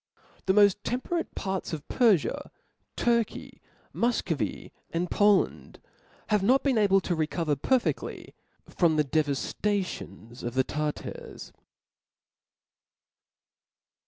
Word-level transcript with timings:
The 0.47 0.53
moft 0.53 0.77
temperate 0.83 1.35
parts 1.35 1.73
of 1.73 1.87
Perfia, 1.87 2.49
Turky, 2.97 3.59
Mufcovy, 3.93 4.71
and 4.89 5.11
Poland, 5.11 5.79
have 6.29 6.41
not 6.41 6.63
been 6.63 6.79
able 6.79 7.01
to 7.01 7.13
i 7.13 7.17
ecover 7.27 7.55
pcrfediy 7.55 8.33
from 8.67 8.95
the 8.95 9.05
devaftations 9.05 10.41
of 10.41 10.55
the 10.55 10.63
Tartars. 10.63 11.51